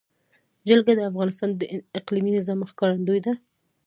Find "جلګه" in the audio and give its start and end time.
0.67-0.93